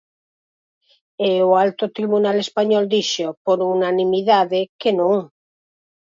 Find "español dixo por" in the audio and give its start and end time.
2.45-3.57